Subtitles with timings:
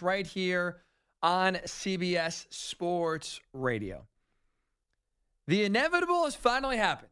[0.00, 0.78] right here
[1.22, 4.06] on CBS Sports Radio.
[5.46, 7.10] The inevitable has finally happened.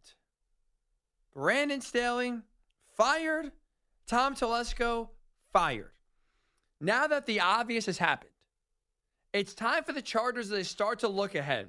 [1.35, 2.35] Brandon Staley
[2.97, 3.53] fired,
[4.07, 5.09] Tom Telesco
[5.53, 5.93] fired.
[6.81, 8.31] Now that the obvious has happened,
[9.33, 11.69] it's time for the Chargers they start to look ahead.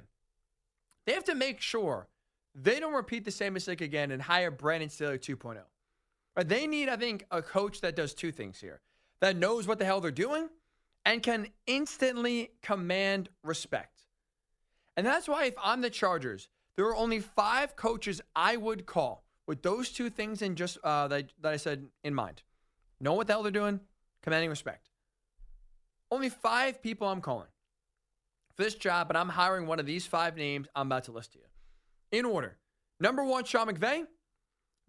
[1.06, 2.08] They have to make sure
[2.54, 5.58] they don't repeat the same mistake again and hire Brandon Staley 2.0.
[6.36, 6.48] Right?
[6.48, 8.80] They need, I think, a coach that does two things here
[9.20, 10.48] that knows what the hell they're doing
[11.04, 14.04] and can instantly command respect.
[14.96, 19.24] And that's why, if I'm the Chargers, there are only five coaches I would call
[19.46, 22.42] with those two things in just uh, that, that I said in mind.
[23.00, 23.80] Know what the hell they're doing,
[24.22, 24.88] commanding respect.
[26.10, 27.48] Only five people I'm calling
[28.56, 31.32] for this job, but I'm hiring one of these five names I'm about to list
[31.32, 31.44] to you.
[32.18, 32.58] In order.
[32.98, 34.04] Number one, Sean McVay.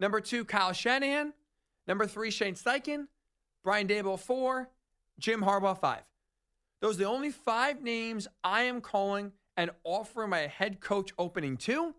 [0.00, 1.32] Number two, Kyle Shanahan.
[1.86, 3.06] Number three, Shane Steichen.
[3.64, 4.68] Brian Daboll, four.
[5.18, 6.02] Jim Harbaugh, five.
[6.80, 11.56] Those are the only five names I am calling and offering my head coach opening
[11.58, 11.94] to.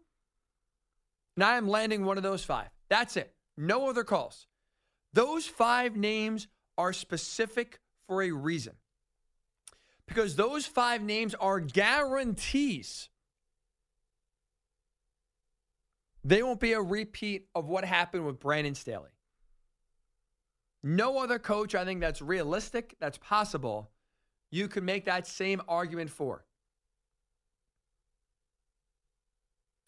[1.36, 2.70] And I am landing one of those five.
[2.90, 3.34] That's it.
[3.58, 4.48] No other calls.
[5.14, 8.74] Those five names are specific for a reason.
[10.06, 13.10] Because those five names are guarantees.
[16.26, 19.12] They won't be a repeat of what happened with Brandon Staley.
[20.84, 23.90] No other coach, I think that's realistic, that's possible,
[24.52, 26.46] you could make that same argument for.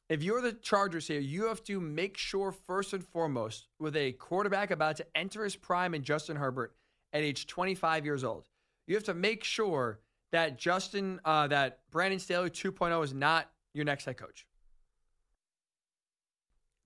[0.07, 4.13] If you're the Chargers here, you have to make sure, first and foremost, with a
[4.13, 6.75] quarterback about to enter his prime in Justin Herbert
[7.11, 8.47] at age 25 years old,
[8.87, 9.99] you have to make sure
[10.31, 14.45] that Justin, uh, that Brandon Staley 2.0 is not your next head coach.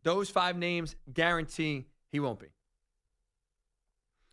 [0.04, 2.48] Those five names guarantee he won't be.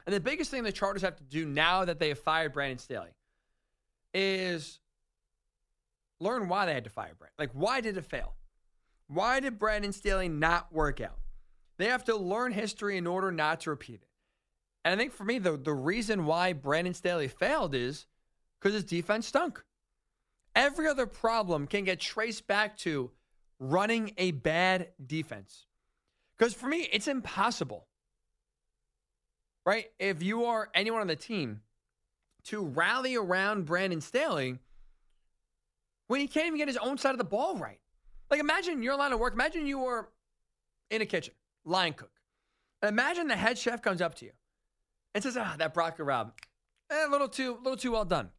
[0.07, 2.79] And the biggest thing the Chargers have to do now that they have fired Brandon
[2.79, 3.11] Staley
[4.15, 4.79] is
[6.21, 7.35] learn why they had to fire Brandon.
[7.39, 8.35] Like, why did it fail?
[9.09, 11.19] Why did Brandon Staley not work out?
[11.79, 14.09] They have to learn history in order not to repeat it.
[14.85, 18.07] And I think for me, the, the reason why Brandon Staley failed is
[18.61, 19.63] because his defense stunk.
[20.55, 23.11] Every other problem can get traced back to
[23.59, 25.67] running a bad defense.
[26.39, 27.89] Because for me, it's impossible
[29.67, 29.91] right?
[29.99, 31.61] If you are anyone on the team
[32.45, 34.61] to rally around Brandon Staley
[36.07, 37.81] when he can't even get his own side of the ball right.
[38.31, 39.35] Like imagine your line of work.
[39.35, 40.09] Imagine you were
[40.91, 41.35] in a kitchen,
[41.65, 42.13] line cook.
[42.83, 44.33] Imagine the head chef comes up to you
[45.15, 46.33] and says, "Ah, that broccoli rabe,
[46.91, 48.31] eh, a little too, a little too well done.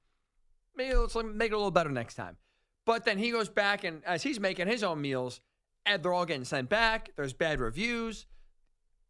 [0.76, 2.38] Maybe let's make it a little better next time."
[2.86, 5.42] But then he goes back and as he's making his own meals,
[5.86, 7.10] and they're all getting sent back.
[7.16, 8.28] There's bad reviews.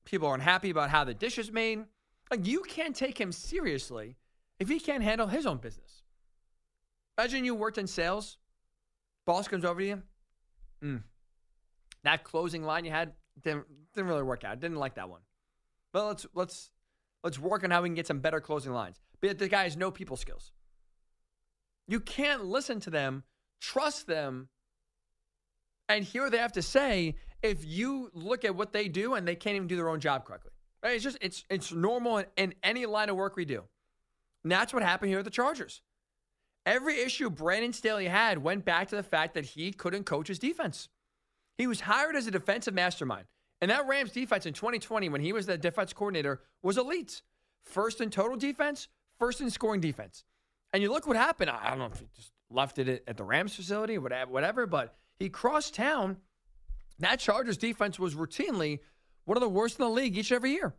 [0.06, 1.86] People aren't happy about how the dish is made.
[2.30, 4.18] Like you can't take him seriously
[4.60, 6.04] if he can't handle his own business.
[7.18, 8.38] Imagine you worked in sales,
[9.26, 10.04] boss comes over to you.
[10.84, 11.04] Mm,
[12.04, 14.60] that closing line you had didn't didn't really work out.
[14.60, 15.22] Didn't like that one.
[15.94, 16.72] But let's let's
[17.24, 19.02] let's work on how we can get some better closing lines.
[19.22, 20.52] But the guy has no people skills.
[21.88, 23.24] You can't listen to them,
[23.62, 24.50] trust them,
[25.90, 29.28] and hear what they have to say if you look at what they do and
[29.28, 30.52] they can't even do their own job correctly.
[30.96, 33.64] It's just it's it's normal in, in any line of work we do.
[34.44, 35.82] And that's what happened here at the Chargers.
[36.66, 40.40] Every issue Brandon Staley had went back to the fact that he couldn't coach his
[40.40, 40.90] defense.
[41.58, 43.26] He was hired as a defensive mastermind.
[43.62, 47.22] And that Rams defense in 2020, when he was the defense coordinator, was elite.
[47.64, 48.88] First in total defense,
[49.18, 50.24] first in scoring defense.
[50.74, 51.50] And you look what happened.
[51.50, 55.30] I don't know if he just left it at the Rams facility, whatever, but he
[55.30, 56.18] crossed town.
[57.00, 58.80] That Chargers defense was routinely
[59.28, 60.74] one of the worst in the league each and every year.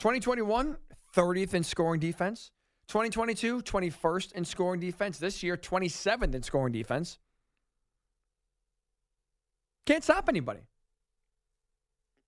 [0.00, 0.76] 2021,
[1.14, 2.50] 30th in scoring defense.
[2.88, 5.18] 2022, 21st in scoring defense.
[5.18, 7.20] This year, 27th in scoring defense.
[9.86, 10.60] Can't stop anybody.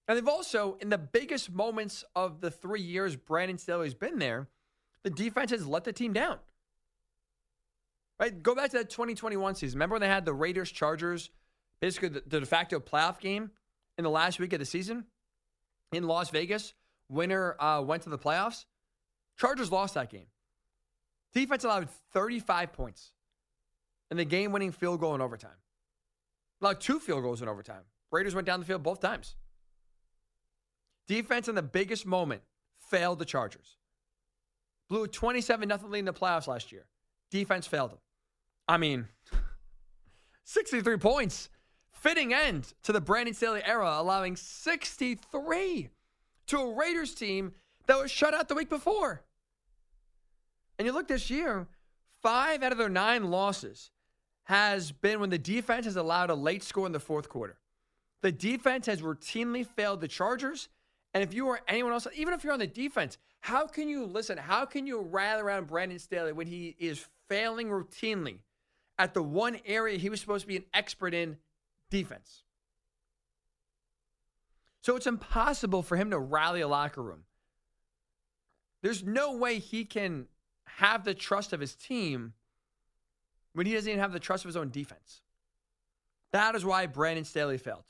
[0.06, 4.46] And they've also, in the biggest moments of the three years Brandon Staley's been there,
[5.02, 6.38] the defense has let the team down.
[8.20, 8.40] Right?
[8.40, 9.78] Go back to that 2021 season.
[9.78, 11.30] Remember when they had the Raiders Chargers,
[11.80, 13.50] basically the, the de facto playoff game?
[13.98, 15.04] In the last week of the season
[15.92, 16.74] in Las Vegas.
[17.08, 18.64] Winner uh, went to the playoffs.
[19.38, 20.26] Chargers lost that game.
[21.34, 23.12] Defense allowed 35 points
[24.10, 25.50] and the game winning field goal in overtime.
[26.60, 27.82] Allowed two field goals in overtime.
[28.10, 29.36] Raiders went down the field both times.
[31.06, 32.42] Defense in the biggest moment
[32.78, 33.76] failed the Chargers.
[34.88, 36.86] Blew a 27 0 lead in the playoffs last year.
[37.30, 37.98] Defense failed them.
[38.68, 39.06] I mean,
[40.44, 41.48] 63 points
[42.06, 45.88] fitting end to the Brandon Staley era, allowing 63
[46.46, 47.52] to a Raiders team
[47.86, 49.24] that was shut out the week before.
[50.78, 51.66] And you look this year,
[52.22, 53.90] five out of their nine losses
[54.44, 57.58] has been when the defense has allowed a late score in the fourth quarter.
[58.22, 60.68] The defense has routinely failed the Chargers.
[61.12, 64.06] And if you or anyone else, even if you're on the defense, how can you
[64.06, 64.38] listen?
[64.38, 68.38] How can you rally around Brandon Staley when he is failing routinely
[68.96, 71.36] at the one area he was supposed to be an expert in
[71.90, 72.42] defense?
[74.80, 77.24] So it's impossible for him to rally a locker room.
[78.82, 80.26] There's no way he can
[80.64, 82.34] have the trust of his team
[83.52, 85.22] when he doesn't even have the trust of his own defense.
[86.32, 87.84] That is why Brandon Staley failed.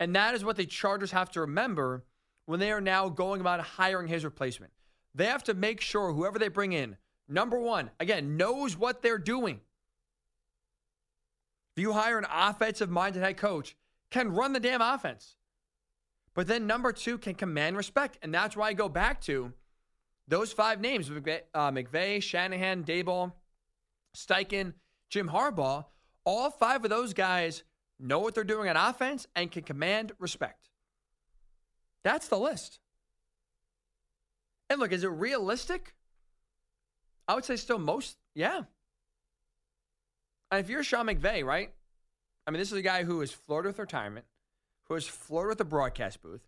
[0.00, 2.04] And that is what the Chargers have to remember
[2.46, 4.72] when they are now going about hiring his replacement.
[5.14, 6.96] They have to make sure whoever they bring in,
[7.28, 9.60] number one, again, knows what they're doing.
[11.76, 13.76] If you hire an offensive minded head coach,
[14.10, 15.36] can run the damn offense.
[16.34, 18.18] But then number two can command respect.
[18.22, 19.52] And that's why I go back to
[20.28, 23.32] those five names McVay, uh, Shanahan, Daboll,
[24.16, 24.74] Steichen,
[25.10, 25.84] Jim Harbaugh.
[26.24, 27.62] All five of those guys
[28.00, 30.70] know what they're doing on offense and can command respect.
[32.04, 32.80] That's the list.
[34.68, 35.94] And look, is it realistic?
[37.28, 38.62] I would say still most, yeah.
[40.50, 41.72] And if you're Sean McVay, right?
[42.46, 44.26] I mean, this is a guy who is flirted with retirement,
[44.84, 46.46] who is flirted with the broadcast booth.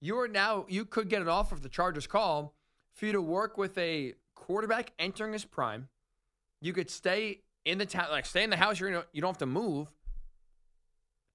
[0.00, 2.54] You are now, you could get an offer if the Chargers call
[2.94, 5.88] for you to work with a quarterback entering his prime.
[6.60, 8.80] You could stay in the town, like stay in the house.
[8.80, 9.92] You're, you don't have to move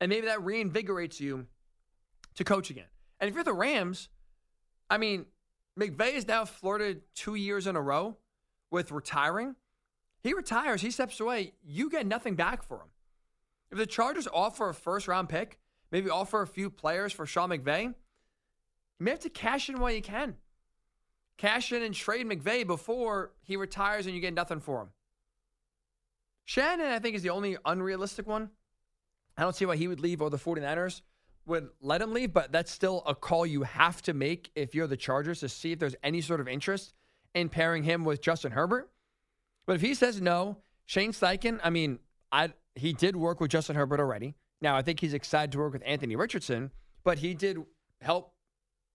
[0.03, 1.47] and maybe that reinvigorates you
[2.35, 2.87] to coach again.
[3.21, 4.09] And if you're the Rams,
[4.89, 5.27] I mean,
[5.79, 8.17] McVay is now flirted two years in a row
[8.69, 9.55] with retiring.
[10.23, 11.53] He retires, he steps away.
[11.63, 12.87] You get nothing back for him.
[13.71, 15.59] If the Chargers offer a first round pick,
[15.91, 17.93] maybe offer a few players for Sean McVay, you
[18.99, 20.35] may have to cash in while you can.
[21.37, 24.89] Cash in and trade McVay before he retires and you get nothing for him.
[26.45, 28.49] Shanahan, I think, is the only unrealistic one.
[29.37, 31.01] I don't see why he would leave or the 49ers
[31.45, 34.87] would let him leave, but that's still a call you have to make if you're
[34.87, 36.93] the Chargers to see if there's any sort of interest
[37.33, 38.89] in pairing him with Justin Herbert.
[39.65, 41.99] But if he says no, Shane Steichen, I mean,
[42.31, 44.35] I he did work with Justin Herbert already.
[44.61, 46.71] Now I think he's excited to work with Anthony Richardson,
[47.03, 47.57] but he did
[48.01, 48.33] help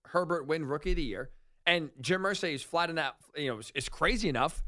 [0.05, 1.29] Herbert win Rookie of the Year.
[1.65, 4.63] And Jim Irsay is flat enough, you know, is crazy enough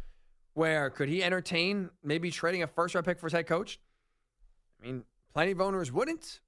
[0.53, 3.79] where could he entertain maybe trading a first round pick for his head coach?
[4.79, 5.03] I mean,
[5.33, 6.41] Plenty of owners wouldn't.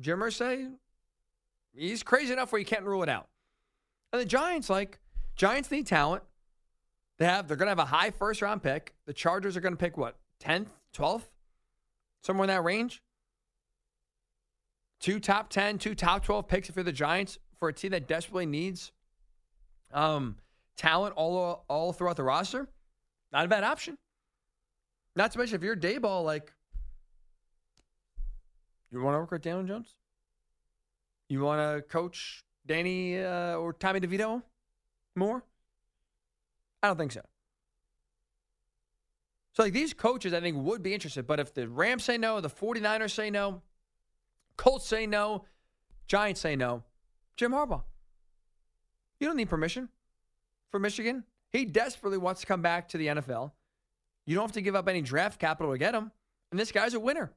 [0.00, 0.72] Jim Irsay,
[1.74, 3.28] he's crazy enough where you can't rule it out.
[4.12, 4.98] And the Giants, like,
[5.36, 6.22] Giants need talent.
[7.18, 8.94] They have, they're going to have a high first round pick.
[9.06, 10.66] The Chargers are going to pick what, 10th,
[10.96, 11.28] 12th?
[12.22, 13.02] Somewhere in that range?
[15.00, 18.08] Two top 10, two top 12 picks if you're the Giants for a team that
[18.08, 18.90] desperately needs
[19.92, 20.36] um,
[20.76, 22.68] talent all, all throughout the roster.
[23.32, 23.98] Not a bad option.
[25.16, 26.52] Not to mention if you're Daboll, like,
[28.90, 29.94] you want to work with Daniel Jones?
[31.28, 34.42] You want to coach Danny uh, or Tommy DeVito
[35.16, 35.44] more?
[36.84, 37.22] I don't think so.
[39.54, 41.26] So, like, these coaches, I think, would be interested.
[41.26, 43.62] But if the Rams say no, the 49ers say no,
[44.58, 45.46] Colts say no,
[46.08, 46.82] Giants say no,
[47.38, 47.84] Jim Harbaugh.
[49.18, 49.88] You don't need permission
[50.70, 51.24] for Michigan.
[51.48, 53.52] He desperately wants to come back to the NFL.
[54.26, 56.12] You don't have to give up any draft capital to get him.
[56.50, 57.32] And this guy's a winner.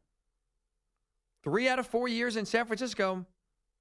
[1.42, 3.25] Three out of four years in San Francisco,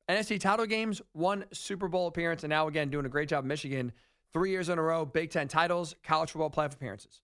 [0.08, 3.48] NFC title games, one Super Bowl appearance, and now again doing a great job in
[3.48, 3.90] Michigan.
[4.36, 7.22] Three years in a row, Big Ten titles, college football playoff appearances.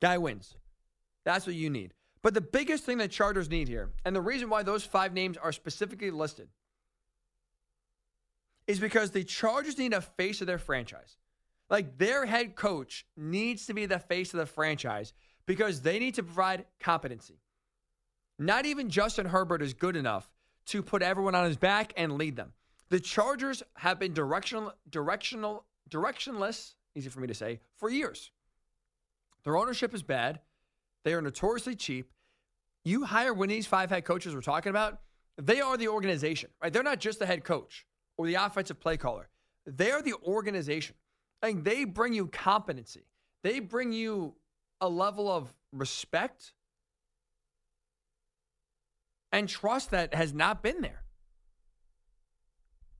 [0.00, 0.54] Guy wins.
[1.24, 1.94] That's what you need.
[2.22, 5.36] But the biggest thing that Chargers need here, and the reason why those five names
[5.36, 6.46] are specifically listed,
[8.68, 11.16] is because the Chargers need a face of their franchise.
[11.68, 15.12] Like their head coach needs to be the face of the franchise
[15.44, 17.40] because they need to provide competency.
[18.38, 20.30] Not even Justin Herbert is good enough
[20.66, 22.52] to put everyone on his back and lead them.
[22.90, 28.30] The Chargers have been directional, directional, directionless, easy for me to say, for years.
[29.44, 30.40] Their ownership is bad.
[31.04, 32.10] They are notoriously cheap.
[32.84, 35.00] You hire one of these five head coaches we're talking about,
[35.36, 36.72] they are the organization, right?
[36.72, 39.28] They're not just the head coach or the offensive play caller.
[39.66, 40.96] They are the organization.
[41.44, 43.04] Mean, they bring you competency.
[43.42, 44.34] They bring you
[44.80, 46.52] a level of respect
[49.30, 51.04] and trust that has not been there.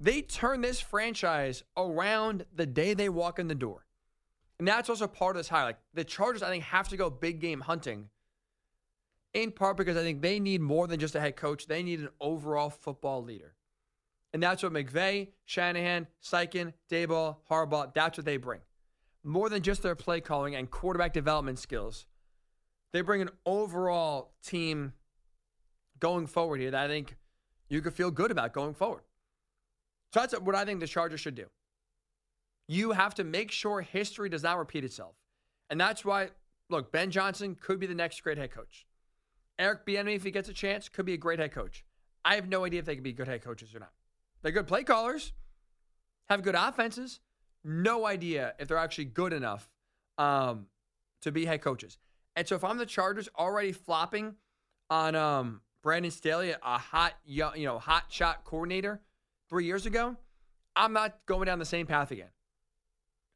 [0.00, 3.84] They turn this franchise around the day they walk in the door.
[4.58, 5.64] And that's also part of this hire.
[5.64, 8.08] Like the Chargers, I think, have to go big game hunting.
[9.34, 11.66] In part because I think they need more than just a head coach.
[11.66, 13.54] They need an overall football leader.
[14.32, 18.60] And that's what McVay, Shanahan, Steichen, Daboll, Harbaugh, that's what they bring.
[19.24, 22.06] More than just their play calling and quarterback development skills,
[22.92, 24.92] they bring an overall team
[25.98, 27.16] going forward here that I think
[27.68, 29.02] you could feel good about going forward.
[30.12, 31.46] So that's what I think the Chargers should do.
[32.66, 35.14] You have to make sure history does not repeat itself.
[35.70, 36.28] And that's why,
[36.70, 38.86] look, Ben Johnson could be the next great head coach.
[39.58, 41.84] Eric Bieniemy, if he gets a chance, could be a great head coach.
[42.24, 43.92] I have no idea if they can be good head coaches or not.
[44.42, 45.32] They're good play callers,
[46.28, 47.20] have good offenses.
[47.64, 49.68] No idea if they're actually good enough
[50.16, 50.66] um,
[51.22, 51.98] to be head coaches.
[52.36, 54.36] And so if I'm the Chargers already flopping
[54.90, 59.00] on um, Brandon Staley, a hot, you know, hot shot coordinator
[59.48, 60.16] three years ago,
[60.76, 62.30] I'm not going down the same path again.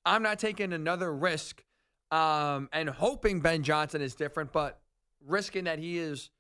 [0.05, 1.65] I'm not taking another risk
[2.11, 4.81] um, and hoping Ben Johnson is different, but
[5.27, 6.31] risking that he is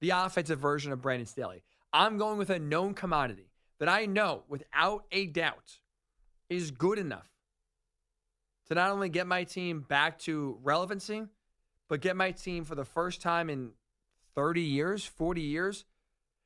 [0.00, 1.62] the offensive version of Brandon Staley.
[1.92, 5.78] I'm going with a known commodity that I know without a doubt
[6.48, 7.28] is good enough
[8.68, 11.24] to not only get my team back to relevancy,
[11.88, 13.72] but get my team for the first time in
[14.34, 15.84] 30 years, 40 years,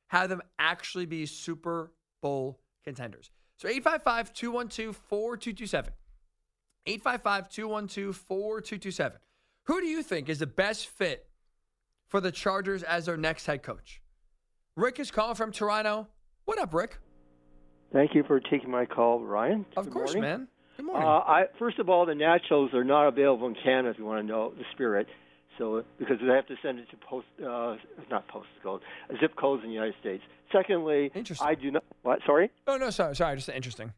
[0.07, 3.31] have them actually be Super Bowl contenders.
[3.57, 5.93] So 855 212 4227.
[6.85, 9.19] 855 212 4227.
[9.63, 11.27] Who do you think is the best fit
[12.07, 14.01] for the Chargers as their next head coach?
[14.75, 16.07] Rick is calling from Toronto.
[16.45, 16.99] What up, Rick?
[17.91, 19.65] Thank you for taking my call, Ryan.
[19.75, 20.29] Of Good course, morning.
[20.29, 20.47] man.
[20.77, 21.07] Good morning.
[21.07, 24.21] Uh, I, first of all, the nachos are not available in Canada if you want
[24.21, 25.07] to know the spirit.
[25.57, 27.75] So because they have to send it to post, uh,
[28.11, 28.81] not postal code,
[29.19, 30.23] zip codes in the United States.
[30.51, 31.11] Secondly,
[31.41, 31.83] I do not.
[32.03, 32.19] What?
[32.25, 32.49] Sorry.
[32.67, 33.15] oh, no, sorry.
[33.15, 33.35] Sorry.
[33.35, 33.91] Just interesting.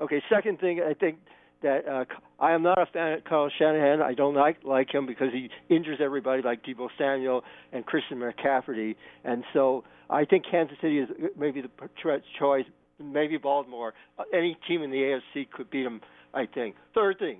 [0.00, 0.22] Okay.
[0.30, 1.18] Second thing, I think
[1.62, 2.04] that uh,
[2.38, 4.02] I am not a fan of Kyle Shanahan.
[4.02, 7.42] I don't like like him because he injures everybody like Deebo Samuel
[7.72, 8.94] and Christian McCaffrey,
[9.24, 11.08] and so I think Kansas City is
[11.38, 11.70] maybe the
[12.02, 12.66] cho- choice.
[13.02, 13.92] Maybe Baltimore.
[14.18, 14.96] Uh, Any team in the
[15.36, 16.00] AFC could beat them.
[16.34, 16.76] I think.
[16.94, 17.38] Third thing,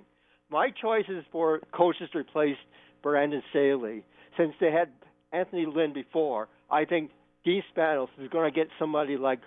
[0.49, 2.57] my choice is for coaches to replace
[3.01, 4.03] Brandon Staley.
[4.37, 4.89] Since they had
[5.31, 7.11] Anthony Lynn before, I think
[7.43, 9.39] Dean Spanos is going to get somebody like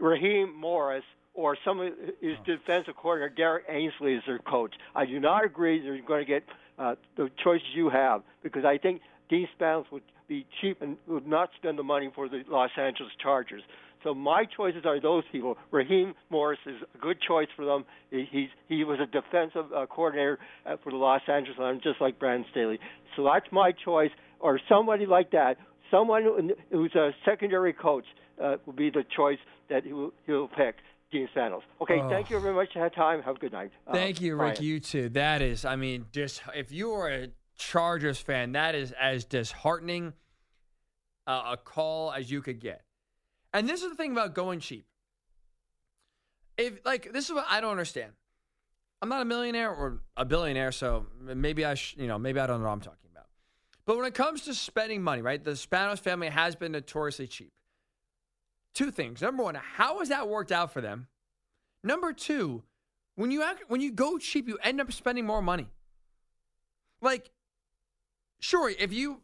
[0.00, 4.74] Raheem Morris or some of his defensive coordinator, Derrick Ansley, as their coach.
[4.94, 6.44] I do not agree they're going to get
[6.78, 11.26] uh, the choices you have because I think Dean Spanos would be cheap and would
[11.26, 13.62] not spend the money for the Los Angeles Chargers.
[14.04, 15.56] So my choices are those people.
[15.70, 17.84] Raheem Morris is a good choice for them.
[18.10, 22.00] He, he's he was a defensive uh, coordinator uh, for the Los Angeles Rams, just
[22.00, 22.78] like Brandon Staley.
[23.16, 25.56] So that's my choice, or somebody like that.
[25.90, 28.04] Someone who's a secondary coach
[28.42, 29.38] uh, will be the choice
[29.70, 30.76] that he will, he'll pick.
[31.12, 31.60] Dean Spanos.
[31.80, 32.08] Okay, Oh.
[32.08, 33.22] thank you very much for your time.
[33.22, 33.70] Have a good night.
[33.86, 34.56] Uh, Thank you, Rick.
[34.56, 34.64] Brian.
[34.64, 35.08] You too.
[35.10, 40.14] That is, I mean, just if you are a Chargers fan, that is as disheartening
[41.28, 42.83] uh, a call as you could get.
[43.54, 44.84] And this is the thing about going cheap.
[46.58, 48.12] If like this is what I don't understand.
[49.00, 52.46] I'm not a millionaire or a billionaire, so maybe I, sh- you know, maybe I
[52.46, 53.26] don't know what I'm talking about.
[53.84, 57.52] But when it comes to spending money, right, the Spanos family has been notoriously cheap.
[58.72, 59.20] Two things.
[59.20, 61.08] Number one, how has that worked out for them?
[61.82, 62.62] Number two,
[63.16, 65.68] when you act, when you go cheap, you end up spending more money.
[67.02, 67.30] Like,
[68.40, 69.20] sure, if you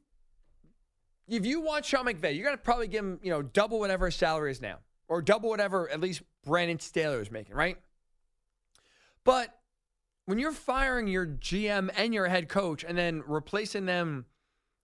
[1.30, 4.16] if you want Sean McVay, you're gonna probably give him, you know, double whatever his
[4.16, 7.78] salary is now, or double whatever at least Brandon Staley is making, right?
[9.24, 9.56] But
[10.26, 14.26] when you're firing your GM and your head coach, and then replacing them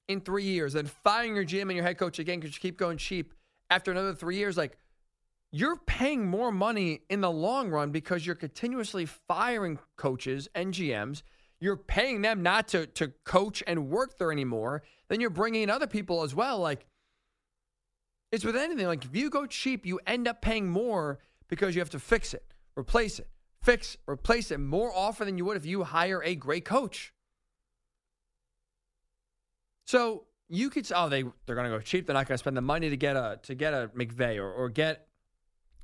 [0.08, 2.78] in three years, then firing your GM and your head coach again because you keep
[2.78, 3.34] going cheap
[3.70, 4.78] after another three years, like
[5.50, 11.22] you're paying more money in the long run because you're continuously firing coaches and GMs.
[11.60, 14.82] You're paying them not to to coach and work there anymore.
[15.08, 16.58] Then you're bringing in other people as well.
[16.58, 16.86] Like
[18.32, 18.86] it's with anything.
[18.86, 22.34] Like if you go cheap, you end up paying more because you have to fix
[22.34, 22.44] it,
[22.76, 23.28] replace it,
[23.62, 27.12] fix, replace it more often than you would if you hire a great coach.
[29.86, 32.06] So you could say, oh, they they're gonna go cheap.
[32.06, 34.68] They're not gonna spend the money to get a to get a McVay or, or
[34.68, 35.06] get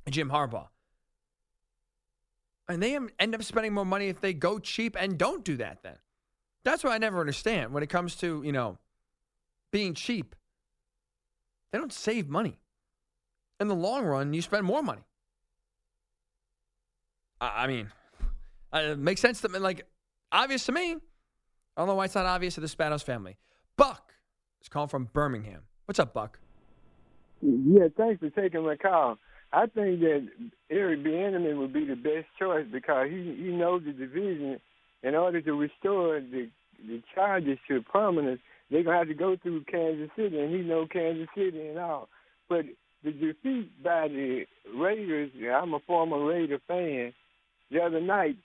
[0.09, 0.67] Jim Harbaugh.
[2.69, 5.83] And they end up spending more money if they go cheap and don't do that.
[5.83, 5.95] Then
[6.63, 8.77] that's what I never understand when it comes to you know
[9.73, 10.35] being cheap.
[11.71, 12.59] They don't save money.
[13.59, 15.01] In the long run, you spend more money.
[17.41, 17.91] I, I mean,
[18.71, 19.59] it makes sense to me.
[19.59, 19.85] Like
[20.31, 20.91] obvious to me.
[20.91, 23.35] I don't know why it's not obvious to the Spanos family.
[23.75, 24.13] Buck
[24.61, 25.61] is calling from Birmingham.
[25.85, 26.39] What's up, Buck?
[27.41, 29.17] Yeah, thanks for taking my call.
[29.51, 30.27] I think that
[30.69, 34.59] Eric Bieniemy would be the best choice because he he knows the division.
[35.01, 36.49] In order to restore the
[36.87, 38.39] the Chargers to prominence,
[38.73, 42.09] they're gonna have to go through Kansas City, and he knows Kansas City and all.
[42.49, 42.65] But
[43.03, 45.31] the defeat by the Raiders.
[45.53, 47.13] I'm a former Raider fan.
[47.69, 48.37] The other night,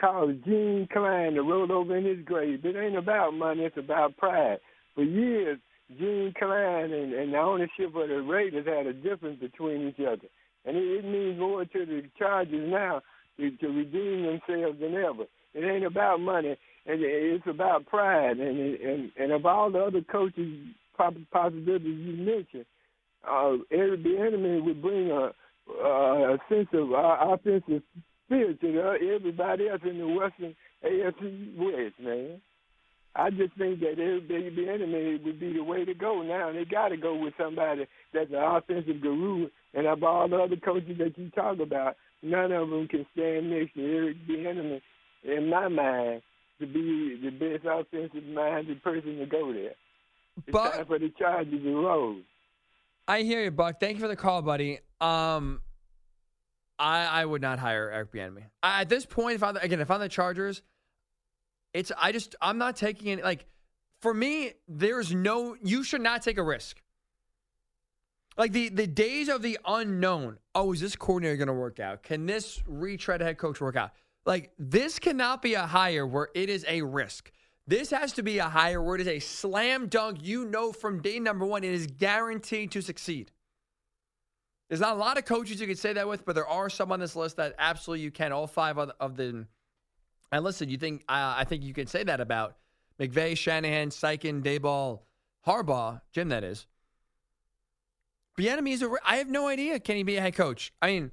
[0.00, 2.64] called Gene Klein to roll over in his grave.
[2.64, 4.58] It ain't about money; it's about pride.
[4.94, 5.58] For years,
[5.98, 10.28] Gene Klein and, and the ownership of the Raiders had a difference between each other,
[10.64, 13.02] and it, it means more to the Chargers now
[13.38, 15.24] to, to redeem themselves than ever.
[15.54, 16.56] It ain't about money,
[16.88, 18.38] and it's about pride.
[18.38, 20.58] And and and of all the other coaches
[20.96, 22.66] possibilities you mentioned,
[23.28, 25.30] uh, Eric Bieniemy would bring a,
[25.86, 27.82] a sense of uh, offensive
[28.26, 32.40] spirit to everybody else in the Western AFC West, man.
[33.14, 36.52] I just think that Eric Bieniemy would be the way to go now.
[36.52, 39.48] They got to go with somebody that's an offensive guru.
[39.74, 43.50] And of all the other coaches that you talk about, none of them can stand
[43.50, 44.80] next to Eric Bieniemy,
[45.24, 46.22] in my mind,
[46.60, 49.74] to be the best offensive-minded person to go there.
[50.38, 52.16] It's But- time for the Chargers to roll.
[53.06, 53.80] I hear you, Buck.
[53.80, 54.80] Thank you for the call, buddy.
[55.00, 55.62] Um,
[56.78, 58.44] I I would not hire Eric Bieniemy.
[58.62, 60.62] At this point, if I'm the, again, if I'm the Chargers,
[61.72, 63.24] it's I just I'm not taking it.
[63.24, 63.46] Like
[64.02, 65.56] for me, there's no.
[65.62, 66.82] You should not take a risk.
[68.36, 70.38] Like the the days of the unknown.
[70.54, 72.02] Oh, is this coordinator going to work out?
[72.02, 73.90] Can this retread head coach work out?
[74.28, 77.32] Like this cannot be a hire where it is a risk.
[77.66, 80.18] This has to be a hire where it is a slam dunk.
[80.20, 83.32] You know from day number one, it is guaranteed to succeed.
[84.68, 86.92] There's not a lot of coaches you could say that with, but there are some
[86.92, 88.32] on this list that absolutely you can.
[88.32, 89.46] All five of the, of the
[90.30, 92.56] and listen, you think uh, I think you can say that about
[93.00, 95.00] McVay, Shanahan, Steichen, Daboll,
[95.46, 96.28] Harbaugh, Jim.
[96.28, 96.66] That is.
[98.38, 98.94] Bieniemy is a.
[99.06, 99.80] I have no idea.
[99.80, 100.70] Can he be a head coach?
[100.82, 101.12] I mean,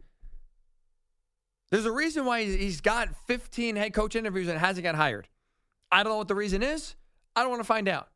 [1.71, 5.27] there's a reason why he's- got 15 head coach interviews and hasn't got hired.
[5.91, 6.95] I don't know what the reason is.
[7.35, 8.09] I don't want to find out.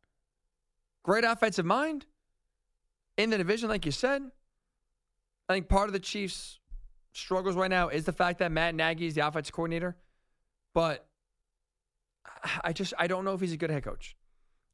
[1.03, 2.05] Great offensive mind
[3.17, 4.31] in the division, like you said.
[5.47, 6.59] I think part of the Chiefs'
[7.13, 9.97] struggles right now is the fact that Matt Nagy is the offensive coordinator,
[10.73, 11.07] but
[12.63, 14.15] I just I don't know if he's a good head coach,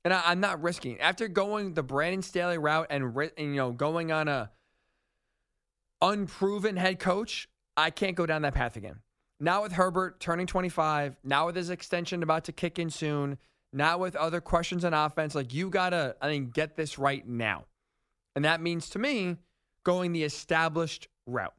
[0.03, 3.71] and I, I'm not risking after going the Brandon Staley route and, and you know
[3.71, 4.51] going on a
[6.01, 7.47] unproven head coach.
[7.77, 8.99] I can't go down that path again.
[9.39, 13.37] Now with Herbert turning 25, now with his extension about to kick in soon,
[13.73, 17.65] now with other questions on offense, like you gotta, I think, get this right now.
[18.35, 19.37] And that means to me
[19.83, 21.53] going the established route.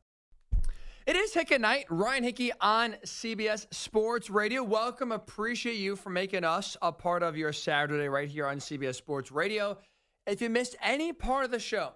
[1.07, 1.85] It is Hick at Night.
[1.89, 4.65] Ryan Hickey on CBS Sports Radio.
[4.65, 5.13] Welcome.
[5.13, 9.31] Appreciate you for making us a part of your Saturday right here on CBS Sports
[9.31, 9.79] Radio.
[10.27, 11.93] If you missed any part of the show,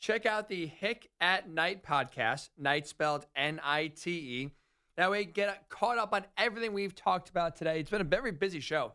[0.00, 4.50] check out the Hick at Night podcast, night spelled N I T E.
[4.96, 7.80] That way, get caught up on everything we've talked about today.
[7.80, 8.92] It's been a very busy show.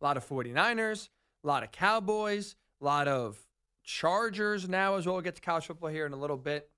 [0.00, 1.08] A lot of 49ers,
[1.44, 3.38] a lot of Cowboys, a lot of
[3.82, 5.16] Chargers now as well.
[5.16, 6.68] We'll get to college football here in a little bit.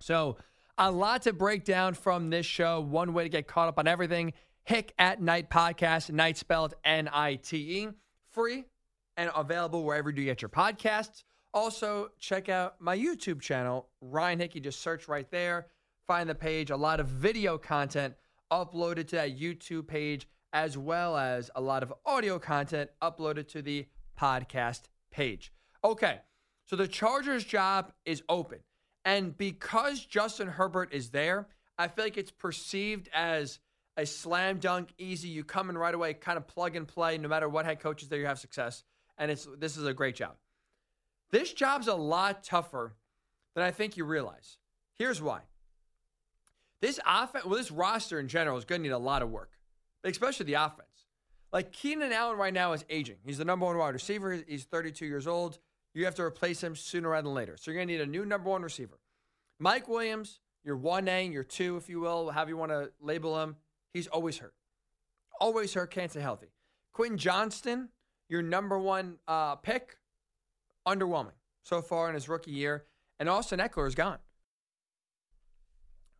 [0.00, 0.36] So,
[0.78, 2.80] a lot to break down from this show.
[2.80, 4.32] One way to get caught up on everything
[4.64, 7.88] Hick at Night podcast, night spelled N I T E.
[8.32, 8.64] Free
[9.16, 11.22] and available wherever you get your podcasts.
[11.56, 14.60] Also, check out my YouTube channel, Ryan Hickey.
[14.60, 15.68] Just search right there,
[16.06, 16.68] find the page.
[16.68, 18.12] A lot of video content
[18.52, 23.62] uploaded to that YouTube page, as well as a lot of audio content uploaded to
[23.62, 23.86] the
[24.20, 25.50] podcast page.
[25.82, 26.20] Okay,
[26.66, 28.58] so the Chargers job is open.
[29.06, 33.60] And because Justin Herbert is there, I feel like it's perceived as
[33.96, 35.28] a slam dunk, easy.
[35.28, 37.16] You come in right away, kind of plug and play.
[37.16, 38.84] No matter what head coach is there, you have success.
[39.16, 40.36] And it's this is a great job.
[41.36, 42.94] This job's a lot tougher
[43.54, 44.56] than I think you realize.
[44.98, 45.40] Here's why.
[46.80, 49.50] This offense, well, this roster in general is going to need a lot of work,
[50.02, 50.88] especially the offense.
[51.52, 53.16] Like Keenan Allen right now is aging.
[53.22, 54.42] He's the number one wide receiver.
[54.48, 55.58] He's 32 years old.
[55.92, 57.58] You have to replace him sooner rather than later.
[57.58, 58.98] So you're going to need a new number one receiver.
[59.58, 63.56] Mike Williams, your 1A, your 2, if you will, however you want to label him,
[63.92, 64.54] he's always hurt.
[65.38, 66.48] Always hurt, can't stay healthy.
[66.94, 67.90] Quentin Johnston,
[68.26, 69.98] your number one uh, pick,
[70.86, 72.84] underwhelming so far in his rookie year.
[73.18, 74.18] And Austin Ekeler is gone.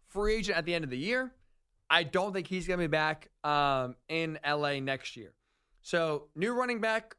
[0.08, 1.32] Free agent at the end of the year.
[1.88, 5.32] I don't think he's going to be back um, in LA next year.
[5.82, 7.14] So, new running back,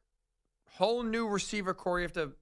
[0.72, 2.34] whole new receiver core you have to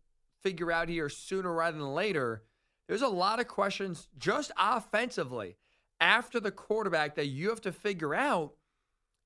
[0.41, 2.43] figure out here sooner rather than later.
[2.87, 5.57] There's a lot of questions just offensively
[5.99, 8.53] after the quarterback that you have to figure out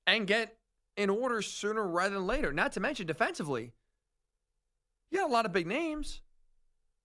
[0.06, 0.56] and get
[0.96, 2.52] in order sooner rather than later.
[2.52, 3.72] Not to mention defensively,
[5.10, 6.20] you got a lot of big names,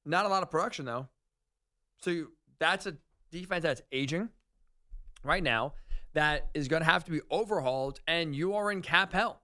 [0.05, 1.07] not a lot of production though.
[2.01, 2.95] So you, that's a
[3.31, 4.29] defense that's aging
[5.23, 5.73] right now
[6.13, 9.41] that is going to have to be overhauled, and you are in cap hell.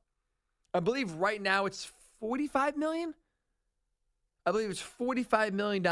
[0.73, 3.13] I believe right now it's 45 million.
[4.45, 5.85] I believe it's $45 million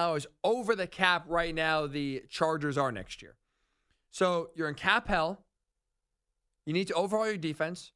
[0.43, 3.35] over the cap right now the Chargers are next year.
[4.11, 5.43] So you're in cap hell.
[6.65, 7.91] You need to overhaul your defense.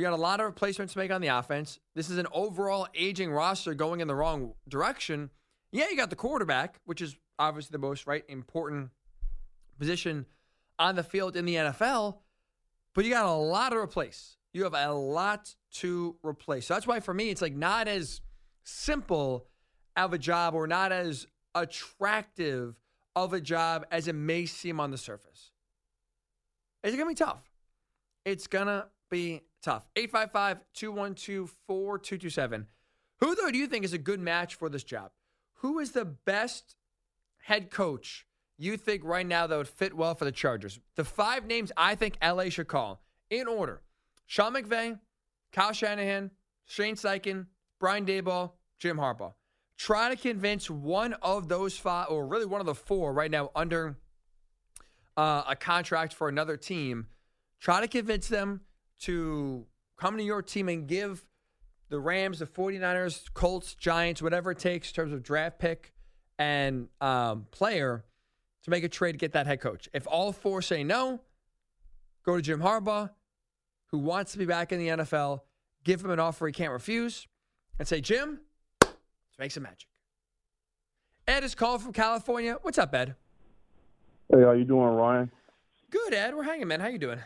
[0.00, 1.78] You got a lot of replacements to make on the offense.
[1.94, 5.28] This is an overall aging roster going in the wrong direction.
[5.72, 8.88] Yeah, you got the quarterback, which is obviously the most right important
[9.78, 10.24] position
[10.78, 12.16] on the field in the NFL,
[12.94, 14.38] but you got a lot to replace.
[14.54, 16.64] You have a lot to replace.
[16.64, 18.22] So that's why for me it's like not as
[18.64, 19.48] simple
[19.96, 22.74] of a job or not as attractive
[23.14, 25.50] of a job as it may seem on the surface.
[26.82, 27.50] It's going to be tough.
[28.24, 29.86] It's going to be tough.
[29.96, 32.66] 855 212 4227.
[33.18, 35.10] Who, though, do you think is a good match for this job?
[35.56, 36.76] Who is the best
[37.42, 38.26] head coach
[38.58, 40.78] you think right now that would fit well for the Chargers?
[40.96, 43.82] The five names I think LA should call in order
[44.26, 44.98] Sean McVay,
[45.52, 46.30] Kyle Shanahan,
[46.64, 47.46] Shane Steichen,
[47.78, 49.34] Brian Daboll, Jim Harbaugh.
[49.76, 53.50] Try to convince one of those five, or really one of the four right now
[53.56, 53.96] under
[55.16, 57.06] uh, a contract for another team.
[57.60, 58.60] Try to convince them
[59.00, 59.66] to
[59.98, 61.24] come to your team and give
[61.88, 65.92] the Rams, the 49ers, Colts, Giants, whatever it takes in terms of draft pick
[66.38, 68.04] and um, player
[68.64, 69.88] to make a trade to get that head coach.
[69.92, 71.20] If all four say no,
[72.24, 73.10] go to Jim Harbaugh,
[73.86, 75.40] who wants to be back in the NFL,
[75.84, 77.26] give him an offer he can't refuse,
[77.78, 78.40] and say, Jim,
[78.80, 79.88] let's make some magic.
[81.26, 82.56] Ed is calling from California.
[82.62, 83.14] What's up, Ed?
[84.32, 85.30] Hey, how you doing, Ryan?
[85.90, 86.34] Good, Ed.
[86.34, 86.80] We're hanging, man.
[86.80, 87.18] How you doing?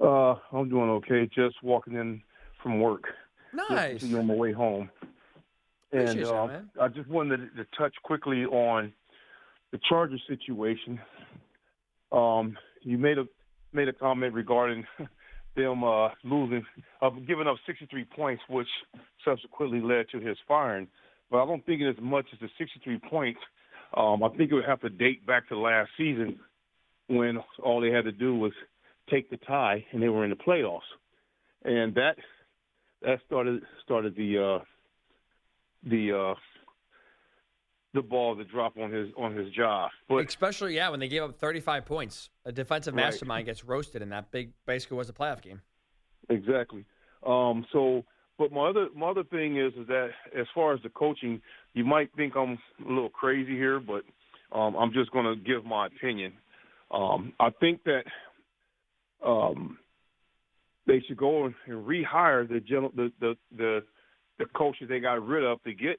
[0.00, 1.28] Uh, I'm doing okay.
[1.34, 2.22] Just walking in
[2.62, 3.04] from work.
[3.52, 4.00] Nice.
[4.00, 4.90] Just on my way home.
[5.92, 6.60] And you, uh.
[6.80, 8.92] I just wanted to, to touch quickly on
[9.70, 11.00] the Chargers situation.
[12.10, 13.24] Um, you made a
[13.72, 14.84] made a comment regarding
[15.56, 16.64] them uh, losing,
[17.02, 18.68] uh, giving up 63 points, which
[19.24, 20.88] subsequently led to his firing.
[21.30, 23.40] But I don't think it as much as the 63 points.
[23.96, 26.38] Um, I think it would have to date back to last season
[27.08, 28.52] when all they had to do was
[29.10, 30.80] take the tie and they were in the playoffs,
[31.64, 32.16] and that
[33.02, 34.64] that started started the uh,
[35.88, 36.34] the uh,
[37.92, 39.90] the ball to drop on his on his job.
[40.08, 42.30] But Especially, yeah, when they gave up 35 points.
[42.44, 43.04] A defensive Right.
[43.04, 45.60] mastermind gets roasted, in that big basically was a playoff game.
[46.28, 46.84] Exactly.
[47.26, 48.04] Um, so,
[48.38, 51.40] but my other my other thing is is that as far as the coaching,
[51.74, 54.02] you might think I'm a little crazy here, but
[54.52, 56.32] um, I'm just going to give my opinion.
[56.90, 58.04] Um, I think that
[59.24, 59.78] um,
[60.86, 63.82] they should go and rehire the general the the the,
[64.38, 65.98] the coaches they got rid of to get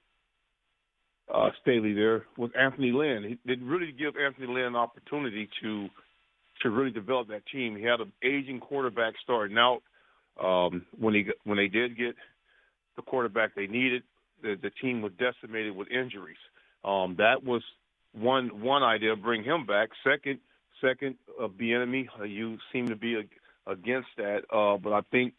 [1.33, 3.23] uh, Staley there with Anthony Lynn.
[3.27, 5.87] He didn't really give Anthony Lynn an opportunity to
[6.61, 7.75] to really develop that team.
[7.75, 9.81] He had an aging quarterback starting out.
[10.43, 12.15] Um, when he when they did get
[12.95, 14.03] the quarterback they needed,
[14.41, 16.37] the, the team was decimated with injuries.
[16.83, 17.61] Um, that was
[18.13, 19.15] one one idea.
[19.15, 19.89] Bring him back.
[20.03, 20.39] Second,
[20.81, 22.07] second, uh, Bieniemy.
[22.19, 25.33] Uh, you seem to be a, against that, uh, but I think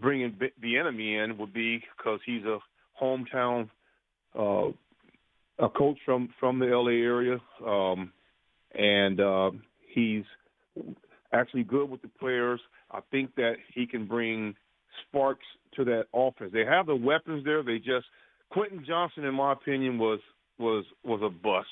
[0.00, 2.58] bringing the enemy in would be because he's a
[3.00, 3.68] hometown
[4.38, 4.68] uh,
[5.58, 8.12] a coach from from the LA area, um,
[8.74, 9.50] and uh,
[9.92, 10.24] he's
[11.32, 12.60] actually good with the players.
[12.90, 14.54] I think that he can bring
[15.06, 15.44] sparks
[15.76, 16.52] to that offense.
[16.52, 17.62] They have the weapons there.
[17.62, 18.06] They just
[18.50, 20.20] Quentin Johnston, in my opinion, was
[20.58, 21.68] was was a bust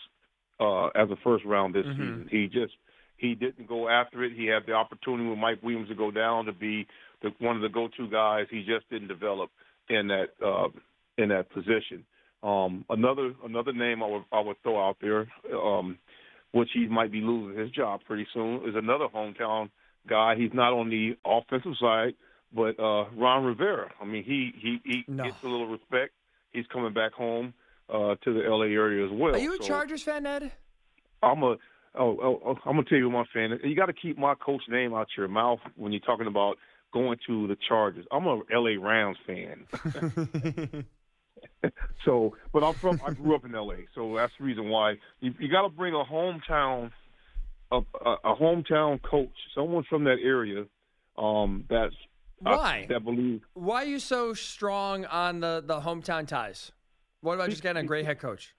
[0.61, 1.97] uh, as a first round this Mhm.
[1.97, 2.29] season.
[2.31, 2.75] He just
[3.17, 4.33] he didn't go after it.
[4.37, 6.87] He had the opportunity with Mike Williams to go down to be
[7.23, 8.47] the, one of the go-to guys.
[8.51, 9.51] He just didn't develop
[9.89, 10.69] in that uh,
[11.19, 12.05] in that position.
[12.43, 15.99] Um, another another name I would I would throw out there, um,
[16.53, 19.71] which he might be losing his job pretty soon, is another hometown
[20.09, 20.35] guy.
[20.37, 22.15] He's not on the offensive side,
[22.55, 23.91] but uh, Ron Rivera.
[24.01, 25.25] I mean, he he he No.
[25.25, 26.13] gets a little respect.
[26.53, 27.55] He's coming back home
[27.89, 29.35] uh, to the LA area as well.
[29.35, 30.53] Are you a So Chargers fan, Ed?
[31.23, 31.57] I'm a
[31.99, 33.59] oh, oh, oh I'm gonna tell you what my fan.
[33.65, 36.57] You got to keep my coach name out your mouth when you're talking about
[36.93, 38.07] going to the Chargers.
[38.11, 40.85] I'm a LA Rams fan.
[42.05, 43.01] So, but I'm from.
[43.05, 45.93] I grew up in L.A., so that's the reason why you, you got to bring
[45.93, 46.93] a hometown,
[47.73, 50.67] a, a, a hometown coach, someone from that area,
[51.19, 51.95] um, that's
[52.39, 52.87] Why?
[52.89, 53.43] that believe.
[53.55, 56.73] Why are you so strong on the, the hometown ties?
[57.21, 58.55] What about just getting a great head coach?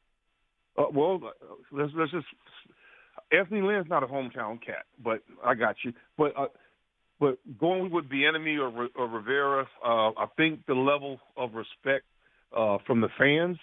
[0.77, 1.29] Uh, well, uh,
[1.71, 2.27] let's let's just.
[3.31, 5.93] Anthony Lynn's not a hometown cat, but I got you.
[6.17, 6.47] But uh,
[7.19, 12.05] but going with the enemy or, or Rivera, uh, I think the level of respect
[12.55, 13.57] uh, from the fans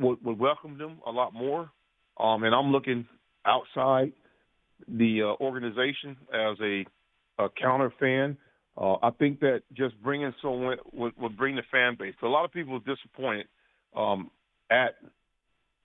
[0.00, 1.70] would, would welcome them a lot more.
[2.18, 3.06] Um, and I'm looking
[3.46, 4.12] outside
[4.88, 6.84] the uh, organization as a,
[7.38, 8.36] a counter fan.
[8.76, 12.14] Uh, I think that just bringing someone would, would bring the fan base.
[12.20, 13.46] So a lot of people are disappointed
[13.96, 14.30] um,
[14.70, 14.96] at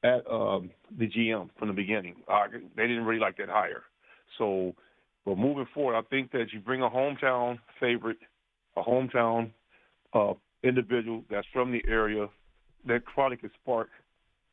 [0.04, 2.16] at um, the GM from the beginning.
[2.28, 3.84] Uh, they didn't really like that hire.
[4.38, 4.76] So,
[5.26, 8.18] but moving forward, I think that you bring a hometown favorite,
[8.76, 9.52] a hometown
[10.14, 10.34] uh,
[10.64, 12.28] individual that's from the area
[12.86, 13.90] that probably could spark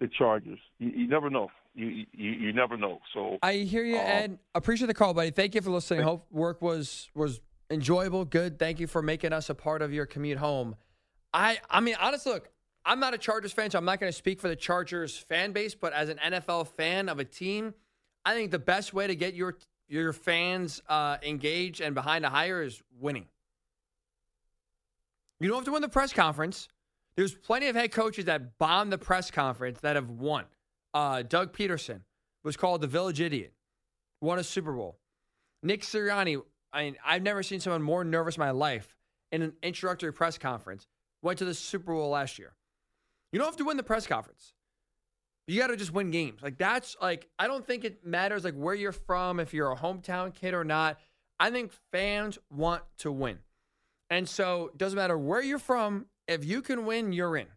[0.01, 0.59] the Chargers.
[0.79, 1.49] You, you never know.
[1.75, 3.01] You, you you never know.
[3.13, 4.39] So I hear you, um, Ed.
[4.55, 5.31] Appreciate the call, buddy.
[5.31, 6.03] Thank you for listening.
[6.03, 8.59] Hope work was was enjoyable, good.
[8.59, 10.77] Thank you for making us a part of your commute home.
[11.33, 12.49] I I mean, honestly, look,
[12.85, 15.53] I'm not a Chargers fan, so I'm not going to speak for the Chargers fan
[15.53, 15.75] base.
[15.75, 17.75] But as an NFL fan of a team,
[18.25, 19.57] I think the best way to get your
[19.89, 23.27] your fans uh, engaged and behind a hire is winning.
[25.41, 26.69] You don't have to win the press conference.
[27.17, 30.45] There's plenty of head coaches that bomb the press conference that have won.
[30.93, 32.01] Uh, Doug Pederson
[32.43, 33.53] was called the Village Idiot,
[34.21, 34.99] won a Super Bowl.
[35.63, 36.43] Nick Sirianni,
[36.73, 38.97] I mean, I've never seen someone more nervous in my life
[39.33, 40.87] in an introductory press conference.
[41.23, 42.53] Went to the Super Bowl last year.
[43.35, 44.53] You don't have to win the press conference.
[45.49, 46.41] You got to just win games.
[46.41, 49.77] Like that's like I don't think it matters like where you're from, if you're a
[49.77, 51.01] hometown kid or not.
[51.41, 53.41] I think fans want to win.
[54.09, 57.49] And so it doesn't matter where you're from, if you can win, you're in.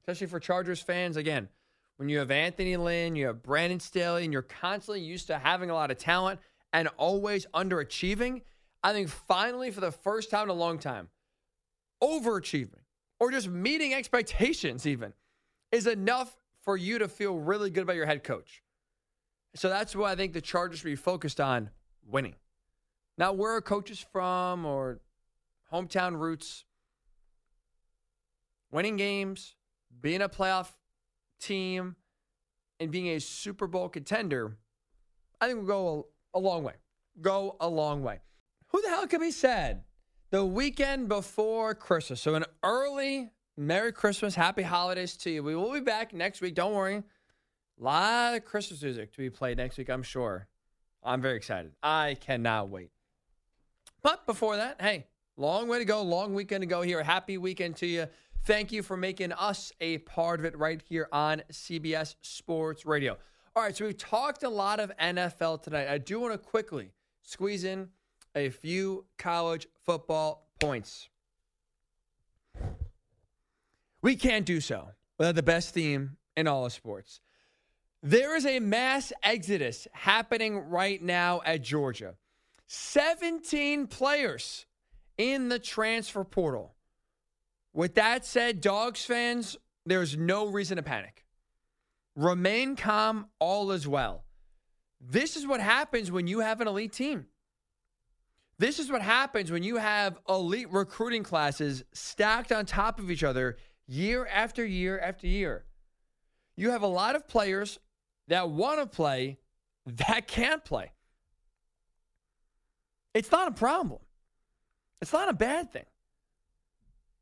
[0.00, 1.48] Especially for Chargers fans again.
[1.96, 5.70] When you have Anthony Lynn, you have Brandon Staley, and you're constantly used to having
[5.70, 6.40] a lot of talent
[6.72, 8.42] and always underachieving,
[8.82, 11.08] I think finally, for the first time in a long time,
[12.02, 12.80] overachieving
[13.20, 15.12] or just meeting expectations, even,
[15.72, 18.62] is enough for you to feel really good about your head coach.
[19.54, 21.70] So that's what I think the Chargers should be focused on
[22.06, 22.34] winning.
[23.16, 25.00] Now, where are coaches from or
[25.72, 26.64] hometown roots.
[28.70, 29.54] Winning games,
[30.00, 30.72] being a playoff
[31.40, 31.96] team,
[32.80, 34.56] and being a Super Bowl contender,
[35.40, 36.74] I think will go a, a long way.
[37.20, 38.20] Go a long way.
[38.68, 39.82] Who the hell can be sad?
[40.30, 42.20] The weekend before Christmas.
[42.20, 45.42] So, an early Merry Christmas, Happy Holidays to you.
[45.42, 46.54] We will be back next week.
[46.54, 46.96] Don't worry.
[46.96, 47.02] A
[47.82, 50.46] lot of Christmas music to be played next week, I'm sure.
[51.02, 51.72] I'm very excited.
[51.82, 52.90] I cannot wait.
[54.02, 55.06] But before that, hey,
[55.38, 57.02] long way to go, long weekend to go here.
[57.02, 58.04] Happy weekend to you.
[58.44, 63.16] Thank you for making us a part of it right here on CBS Sports Radio.
[63.56, 65.88] All right, so we've talked a lot of NFL tonight.
[65.88, 67.88] I do want to quickly squeeze in
[68.38, 71.08] a few college football points.
[74.00, 77.20] We can't do so without the best theme in all of sports.
[78.02, 82.14] There is a mass exodus happening right now at Georgia.
[82.68, 84.66] 17 players
[85.16, 86.74] in the transfer portal.
[87.72, 91.24] With that said, Dogs fans, there's no reason to panic.
[92.14, 94.24] Remain calm, all is well.
[95.00, 97.26] This is what happens when you have an elite team.
[98.58, 103.22] This is what happens when you have elite recruiting classes stacked on top of each
[103.22, 105.64] other year after year after year.
[106.56, 107.78] You have a lot of players
[108.26, 109.38] that want to play
[109.86, 110.92] that can't play.
[113.14, 114.00] It's not a problem.
[115.00, 115.86] It's not a bad thing.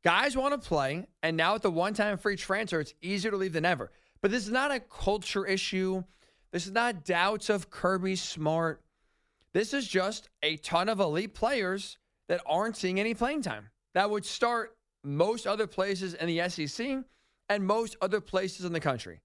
[0.03, 3.37] Guys want to play, and now with the one time free transfer, it's easier to
[3.37, 3.91] leave than ever.
[4.21, 6.03] But this is not a culture issue.
[6.51, 8.81] This is not doubts of Kirby Smart.
[9.57, 11.97] This is just a ton of elite players
[12.29, 13.71] that aren't seeing any playing time.
[13.95, 16.99] That would start most other places in the SEC
[17.49, 19.19] and most other places in the country.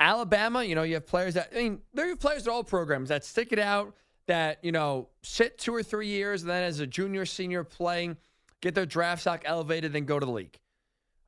[0.00, 3.10] Alabama, you know, you have players that, I mean, there are players at all programs
[3.10, 3.94] that stick it out,
[4.28, 8.16] that, you know, sit two or three years, and then as a junior, senior playing,
[8.62, 10.58] get their draft stock elevated, then go to the league.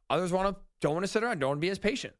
[0.08, 2.14] Others want to, don't want to sit around, don't want to be as patient.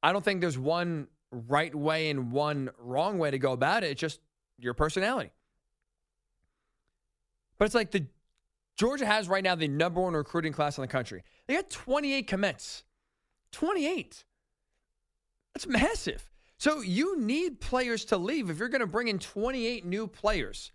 [0.00, 3.90] I don't think there's one right way and one wrong way to go about it.
[3.90, 4.20] It's just
[4.58, 5.30] your personality.
[7.58, 8.06] But it's like the
[8.76, 11.24] Georgia has right now the number one recruiting class in the country.
[11.46, 12.84] They got 28 commits.
[13.52, 14.24] 28.
[15.54, 16.28] That's massive.
[16.58, 18.50] So you need players to leave.
[18.50, 20.72] If you're going to bring in 28 new players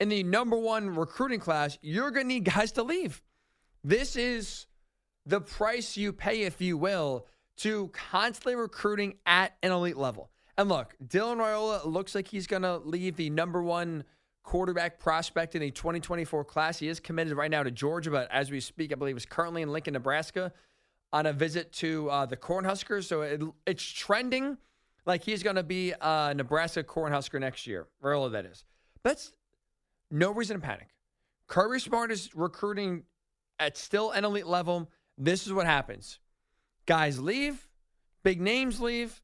[0.00, 3.22] in the number one recruiting class, you're going to need guys to leave.
[3.84, 4.66] This is
[5.24, 7.26] the price you pay, if you will,
[7.58, 10.30] to constantly recruiting at an elite level.
[10.58, 14.04] And look, Dylan Raiola looks like he's going to leave the number one
[14.42, 16.78] quarterback prospect in the 2024 class.
[16.78, 19.62] He is committed right now to Georgia, but as we speak, I believe is currently
[19.62, 20.52] in Lincoln, Nebraska
[21.12, 23.04] on a visit to uh, the Cornhuskers.
[23.04, 24.56] So it, it's trending
[25.04, 27.86] like he's going to be a Nebraska Cornhusker next year.
[28.02, 28.64] Raiola, that is.
[29.02, 29.32] That's
[30.10, 30.88] no reason to panic.
[31.48, 33.04] Kirby Smart is recruiting
[33.58, 34.90] at still an elite level.
[35.18, 36.18] This is what happens.
[36.86, 37.68] Guys leave,
[38.22, 39.22] big names leave.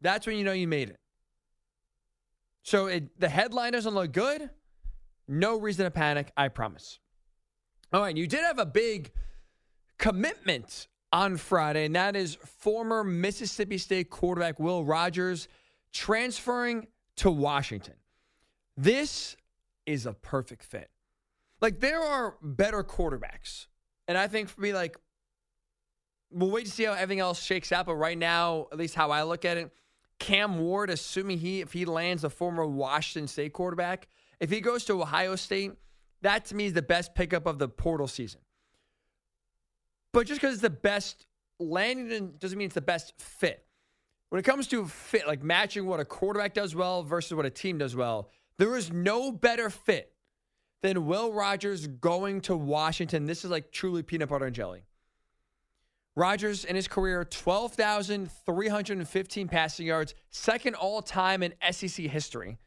[0.00, 0.98] That's when you know you made it.
[2.62, 4.50] So it, the headline doesn't look good.
[5.28, 6.98] No reason to panic, I promise.
[7.92, 9.12] All right, you did have a big
[9.98, 15.48] commitment on Friday, and that is former Mississippi State quarterback Will Rogers
[15.92, 16.86] transferring
[17.16, 17.94] to Washington.
[18.76, 19.36] This
[19.86, 20.90] is a perfect fit.
[21.60, 23.66] Like, there are better quarterbacks.
[24.08, 24.96] And I think for me, like,
[26.30, 27.86] we'll wait to see how everything else shakes out.
[27.86, 29.70] But right now, at least how I look at it,
[30.20, 34.06] Cam Ward, assuming he if he lands the former Washington State quarterback,
[34.38, 35.72] if he goes to Ohio State,
[36.22, 38.40] that to me is the best pickup of the portal season.
[40.12, 41.26] But just because it's the best
[41.58, 43.64] landing doesn't mean it's the best fit.
[44.28, 47.50] When it comes to fit, like matching what a quarterback does well versus what a
[47.50, 50.12] team does well, there is no better fit
[50.82, 53.24] than Will Rogers going to Washington.
[53.24, 54.84] This is like truly peanut butter and jelly.
[56.20, 62.58] Rogers in his career, 12,315 passing yards, second all time in SEC history.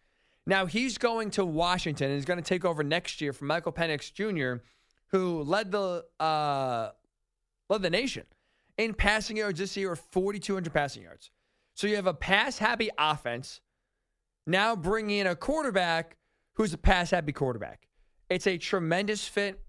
[0.47, 3.71] Now he's going to Washington and he's going to take over next year from Michael
[3.71, 4.63] Penix Jr.,
[5.09, 6.89] who led the uh,
[7.69, 8.23] led the nation
[8.79, 11.29] in passing yards this year, 4,200 passing yards.
[11.75, 13.61] So you have a pass happy offense,
[14.47, 16.17] now bringing in a quarterback
[16.55, 17.87] who's a pass happy quarterback.
[18.31, 19.61] It's a tremendous fit.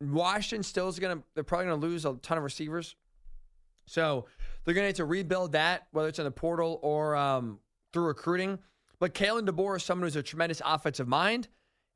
[0.00, 2.96] Washington still is going to, they're probably going to lose a ton of receivers.
[3.88, 4.26] So
[4.64, 7.58] they're going to need to rebuild that, whether it's in the portal or um,
[7.92, 8.58] through recruiting.
[9.00, 11.48] But Kalen DeBoer is someone who's a tremendous offensive mind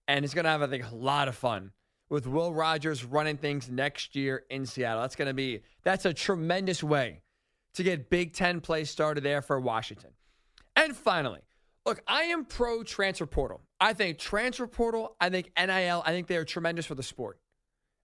[0.08, 1.72] and is going to have, I think, a lot of fun
[2.08, 5.02] with Will Rogers running things next year in Seattle.
[5.02, 7.22] That's going to be, that's a tremendous way
[7.74, 10.10] to get Big Ten play started there for Washington.
[10.76, 11.40] And finally,
[11.86, 13.62] look, I am pro transfer portal.
[13.80, 17.38] I think transfer portal, I think NIL, I think they are tremendous for the sport.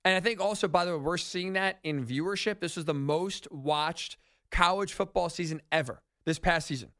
[0.09, 2.61] And I think also, by the way, we're seeing that in viewership.
[2.61, 4.17] This was the most watched
[4.51, 6.93] college football season ever this past season.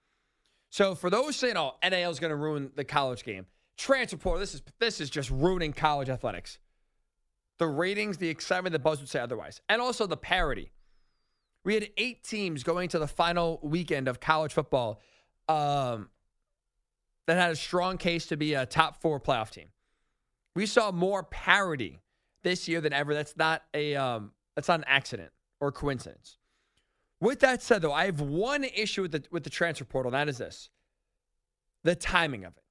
[0.69, 3.47] So for those saying, "Oh, NIL is going to ruin the college game,"
[3.79, 6.59] transfer portal this is this is just ruining college athletics.
[7.57, 10.71] The ratings, the excitement, the buzz would say otherwise, and also the parity.
[11.65, 15.01] We had eight teams going to the final weekend of college football
[15.49, 16.11] um,
[17.27, 19.69] that had a strong case to be a top four playoff team.
[20.55, 22.01] We saw more parity
[22.43, 23.15] this year than ever.
[23.15, 26.39] That's not a um, that's not an accident or coincidence.
[27.21, 30.21] With that said, though, I have one issue with the with the transfer portal, and
[30.21, 30.71] that is this:
[31.85, 32.63] the timing of it.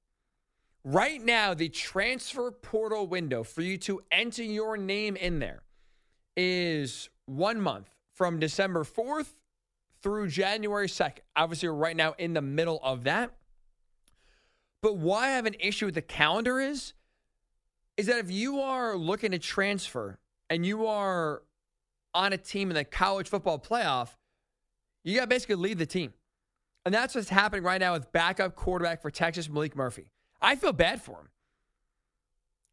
[0.84, 5.62] Right now, the transfer portal window for you to enter your name in there
[6.36, 9.34] is one month from December 4th
[10.02, 11.18] through January 2nd.
[11.36, 13.32] Obviously, we're right now in the middle of that.
[14.80, 16.94] But why I have an issue with the calendar is
[17.98, 21.42] is that if you are looking to transfer and you are
[22.14, 24.10] on a team in the college football playoff,
[25.04, 26.14] you got to basically leave the team.
[26.86, 30.12] And that's what's happening right now with backup quarterback for Texas, Maalik Murphy.
[30.40, 31.28] I feel bad for him.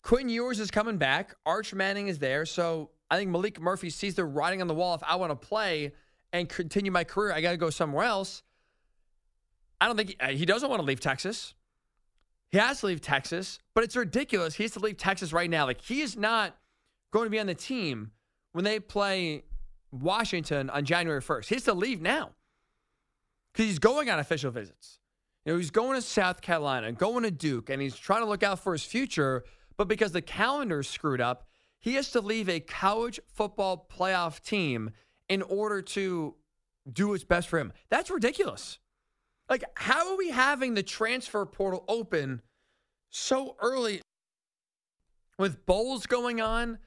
[0.04, 1.34] Quinn Ewers is coming back.
[1.44, 2.46] Arch Manning is there.
[2.46, 4.94] So I think Maalik Murphy sees the writing on the wall.
[4.94, 5.94] If I want to play
[6.32, 8.44] and continue my career, I got to go somewhere else.
[9.82, 11.55] I don't think he, uh, he doesn't want to leave Texas.
[12.56, 14.56] He has to leave Texas, but it's ridiculous.
[14.56, 15.66] He has to leave Texas right now.
[15.66, 16.56] Like he is not
[17.12, 18.12] going to be on the team
[18.54, 19.44] when they play
[19.92, 21.48] Washington on January 1st.
[21.48, 22.30] He has to leave now
[23.52, 25.00] because he's going on official visits.
[25.44, 28.42] You know, he's going to South Carolina, going to Duke, and he's trying to look
[28.42, 29.44] out for his future.
[29.76, 31.50] But because the calendar's screwed up,
[31.82, 34.92] he has to leave a college football playoff team
[35.28, 36.36] in order to
[36.90, 37.74] do what's best for him.
[37.90, 38.80] That's ridiculous.
[39.50, 42.42] Like, how are we having the transfer portal open
[43.10, 44.02] so early
[45.38, 46.80] with bowls going on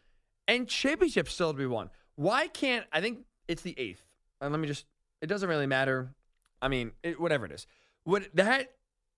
[0.48, 1.90] and championships still to be won?
[2.16, 4.04] Why can't I think it's the eighth?
[4.40, 4.86] And let me just
[5.20, 6.14] it doesn't really matter.
[6.60, 7.66] I mean, it, whatever it is.
[8.04, 8.72] Would that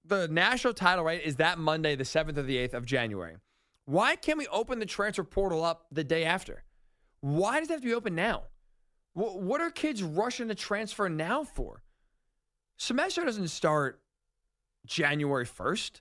[0.04, 3.36] the national title right is that Monday, the seventh or the eighth of January?
[3.86, 6.64] Why can't we open the transfer portal up the day after?
[7.20, 8.44] Why does it have to be open now?
[9.14, 11.82] What are kids rushing to transfer now for?
[12.80, 14.00] Semester doesn't start
[14.86, 16.00] January 1st.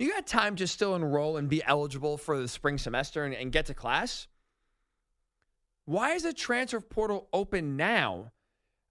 [0.00, 3.52] You got time to still enroll and be eligible for the spring semester and, and
[3.52, 4.26] get to class.
[5.84, 8.32] Why is the transfer portal open now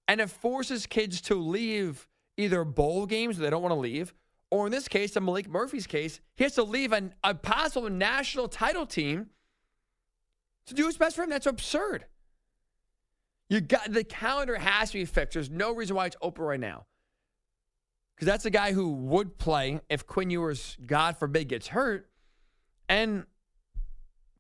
[0.08, 4.14] and it forces kids to leave either bowl games they don't want to leave,
[4.50, 7.90] or in this case, in Maalik Murphy's case, he has to leave an, a possible
[7.90, 9.28] national title team
[10.68, 11.30] to do his best for him.
[11.32, 12.06] That's absurd.
[13.50, 15.34] You got the calendar has to be fixed.
[15.34, 16.86] There's no reason why it's open right now
[18.20, 22.10] because that's a guy who would play if Quinn Ewers, God forbid, gets hurt.
[22.90, 23.24] And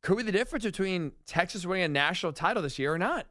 [0.02, 3.28] could be the difference between Texas winning a national title this year or not.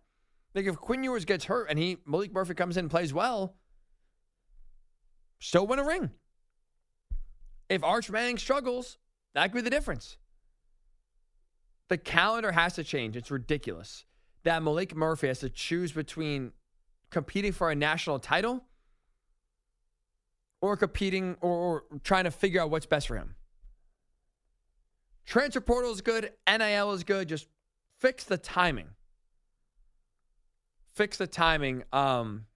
[0.55, 3.57] Like if Quinn Ewers gets hurt and he Maalik Murphy comes in and plays well,
[5.39, 6.13] still win a ring.
[7.69, 8.97] If Arch Manning struggles,
[9.35, 10.17] that could be the difference.
[11.89, 13.19] The calendar has to change.
[13.19, 14.07] It's ridiculous
[14.45, 16.53] that Maalik Murphy has to choose between
[17.11, 18.65] competing for a national title
[20.61, 23.35] or competing or, or trying to figure out what's best for him.
[25.27, 27.29] Transfer portal is good, NIL is good.
[27.29, 27.49] Just
[27.99, 28.89] fix the timing.
[30.95, 31.85] Fix the timing.
[31.93, 32.47] Um,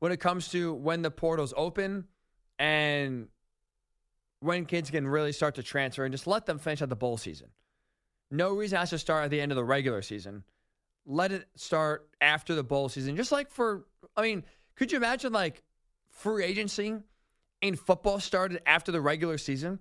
[0.00, 2.04] when it comes to when the portal's open
[2.58, 3.28] and
[4.40, 7.16] when kids can really start to transfer and just let them finish out the bowl
[7.16, 7.48] season.
[8.30, 10.44] No reason has to start at the end of the regular season.
[11.06, 13.16] Let it start after the bowl season.
[13.16, 14.44] Just like for, I mean,
[14.76, 15.62] could you imagine like
[16.14, 16.94] free agency
[17.60, 19.78] in football started after the regular season?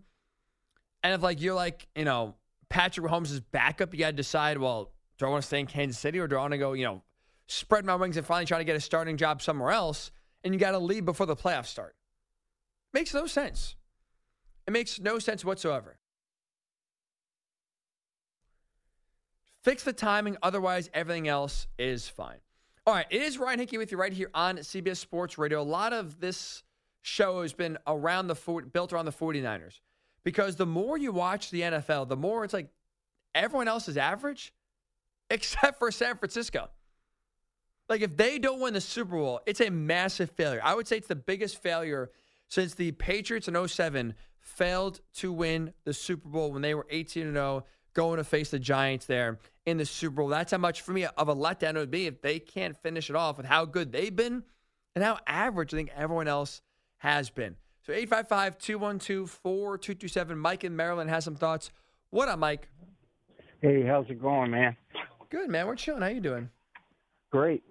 [1.03, 2.35] And if like you're like, you know,
[2.69, 5.99] Patrick Mahomes' backup, you got to decide, well, do I want to stay in Kansas
[5.99, 7.03] City or do I want to go, you know,
[7.47, 10.11] spread my wings and finally try to get a starting job somewhere else?
[10.43, 11.95] And you got to leave before the playoffs start.
[12.93, 13.75] Makes no sense.
[14.67, 15.97] It makes no sense whatsoever.
[19.63, 22.39] Fix the timing, otherwise, everything else is fine.
[22.85, 25.61] All right, it is Ryan Hickey with you right here on CBS Sports Radio.
[25.61, 26.63] A lot of this
[27.01, 28.35] show has been around the
[28.73, 29.79] built around the 49ers
[30.25, 32.67] because the more you watch the NFL, the more it's like
[33.33, 34.53] everyone else is average
[35.29, 36.67] except for San Francisco.
[37.87, 40.59] Like if they don't win the Super Bowl, it's a massive failure.
[40.61, 42.11] I would say it's the biggest failure
[42.49, 47.27] since the Patriots in 07 failed to win the Super Bowl when they were 18
[47.27, 47.63] and 0,
[47.93, 50.27] going to face the Giants there in the Super Bowl.
[50.27, 53.09] That's how much for me of a letdown it would be if they can't finish
[53.09, 54.43] it off with how good they've been
[54.95, 56.61] and how average I think everyone else
[56.97, 57.55] has been.
[57.85, 60.37] So 855 212 4227.
[60.37, 61.71] Mike in Maryland has some thoughts.
[62.09, 62.69] What up, Mike?
[63.61, 64.75] Hey, how's it going, man?
[65.29, 65.67] Good, man.
[65.67, 66.01] We're chilling.
[66.01, 66.49] How you doing?
[67.31, 67.63] Great.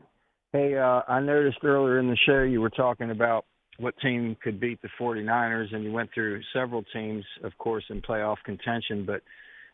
[0.53, 3.47] Hey, uh, I noticed earlier in the show you were talking about
[3.79, 8.03] what team could beat the 49ers, and you went through several teams, of course, in
[8.03, 9.05] playoff contention.
[9.07, 9.23] But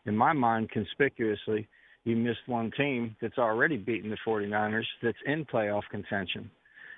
[0.05, 1.67] in my mind, conspicuously,
[2.03, 6.49] you missed one team that's already beaten the 49ers that's in playoff contention,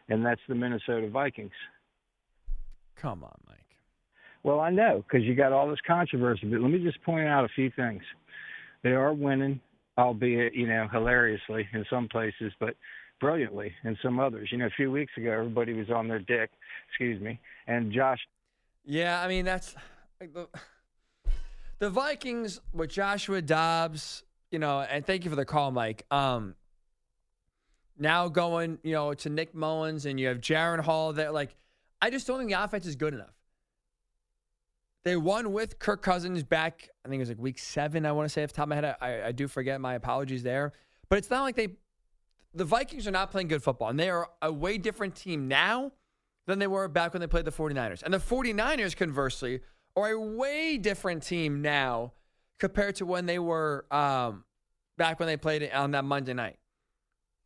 [0.09, 1.51] and that's the Minnesota Vikings.
[3.01, 3.57] Come on, Mike.
[4.43, 7.45] Well, I know because you got all this controversy, but let me just point out
[7.45, 8.01] a few things.
[8.83, 9.59] They are winning,
[9.97, 12.75] albeit you know hilariously in some places, but
[13.19, 14.49] brilliantly in some others.
[14.51, 16.49] You know, a few weeks ago, everybody was on their dick.
[16.89, 18.19] Excuse me, and Josh.
[18.83, 19.75] Yeah, I mean that's
[21.81, 24.23] the Vikings with Joshua Dobbs.
[24.51, 26.05] You know, and thank you for the call, Mike.
[26.11, 26.55] Um,
[27.97, 31.13] now going, you know, to Nick Mullens, and you have Jaren Hall.
[31.13, 31.55] That like
[32.01, 33.33] I just don't think the offense is good enough.
[35.03, 38.25] They won with Kirk Cousins back, I think it was like week seven, I want
[38.25, 38.95] to say off the top of my head.
[39.01, 39.81] I, I do forget.
[39.81, 40.73] My apologies there.
[41.09, 41.69] But it's not like they,
[42.53, 43.89] the Vikings are not playing good football.
[43.89, 45.91] And they are a way different team now
[46.45, 48.03] than they were back when they played the 49ers.
[48.03, 49.61] And the 49ers, conversely,
[49.95, 52.13] are a way different team now
[52.59, 54.43] compared to when they were um,
[54.97, 56.57] back when they played on that Monday night.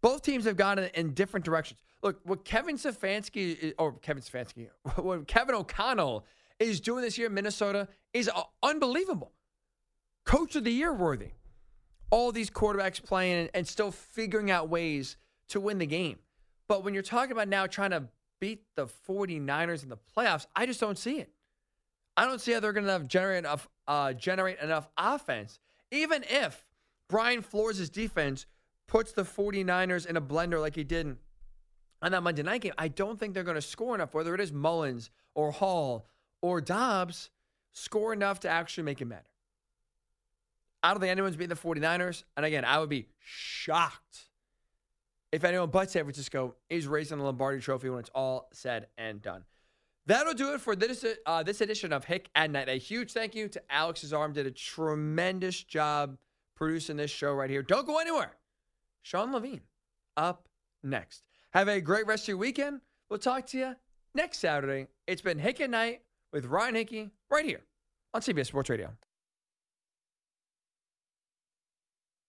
[0.01, 1.79] Both teams have gone in, in different directions.
[2.03, 4.67] Look, what Kevin Stefanski, or Kevin Stefanski,
[4.97, 6.25] what Kevin O'Connell
[6.59, 9.31] is doing this year in Minnesota is uh, unbelievable.
[10.25, 11.31] Coach of the year worthy.
[12.11, 15.17] All these quarterbacks playing and still figuring out ways
[15.49, 16.19] to win the game.
[16.67, 18.05] But when you're talking about now trying to
[18.39, 21.31] beat the 49ers in the playoffs, I just don't see it.
[22.17, 25.59] I don't see how they're going to generate enough, uh, generate enough offense,
[25.91, 26.65] even if
[27.09, 28.45] Brian Flores' defense
[28.87, 31.17] puts the 49ers in a blender like he did
[32.01, 34.41] on that Monday night game, I don't think they're going to score enough, whether it
[34.41, 36.07] is Mullens or Hall
[36.41, 37.29] or Dobbs,
[37.73, 39.25] score enough to actually make it matter.
[40.83, 42.23] I don't think anyone's beating the 49ers.
[42.37, 44.29] And again, I would be shocked
[45.31, 49.21] if anyone but San Francisco is raising the Lombardi trophy when it's all said and
[49.21, 49.43] done.
[50.07, 52.69] That'll do it for this, uh, this edition of Hick at Night.
[52.69, 54.33] A huge thank you to Alex's Arm.
[54.33, 56.17] Did a tremendous job
[56.55, 57.63] producing this show right here.
[57.63, 58.37] Don't go anywhere.
[59.01, 59.61] Sean Levine
[60.17, 60.47] up
[60.83, 61.23] next.
[61.53, 62.81] Have a great rest of your weekend.
[63.09, 63.75] We'll talk to you
[64.13, 64.87] next Saturday.
[65.07, 66.01] It's been Hick at Night
[66.31, 67.61] with Ryan Hickey right here
[68.13, 68.91] on CBS Sports Radio.